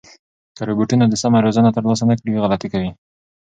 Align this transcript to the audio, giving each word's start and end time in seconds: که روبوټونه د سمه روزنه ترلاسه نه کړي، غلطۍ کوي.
که 0.55 0.61
روبوټونه 0.69 1.05
د 1.07 1.13
سمه 1.23 1.39
روزنه 1.45 1.69
ترلاسه 1.75 2.03
نه 2.09 2.15
کړي، 2.19 2.41
غلطۍ 2.43 2.67
کوي. 2.73 2.91